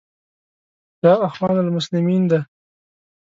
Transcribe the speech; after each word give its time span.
دا 1.03 1.13
اخوان 1.27 1.55
المسلمین 1.65 2.21
ده. 2.31 2.39